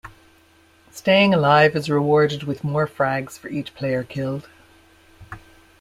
Staying 0.89 1.31
alive 1.31 1.75
is 1.75 1.87
rewarded 1.87 2.41
with 2.41 2.63
more 2.63 2.87
frags 2.87 3.37
for 3.37 3.49
each 3.49 3.75
player 3.75 4.01
killed. 4.03 4.49